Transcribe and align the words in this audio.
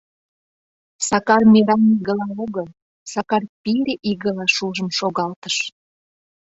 Сакар 1.07 1.43
мераҥ 1.53 1.81
игыла 1.93 2.27
огыл, 2.43 2.67
Сакар 3.13 3.43
пире 3.61 3.95
игыла 4.09 4.45
шужым 4.55 4.89
шогалтыш. 4.97 5.55